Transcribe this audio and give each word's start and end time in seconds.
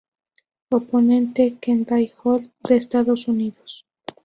Oponente: 0.71 1.59
Kendall 1.61 2.11
Holt, 2.23 2.49
de 2.67 2.75
Estados 2.75 3.27
Unidos. 3.27 3.85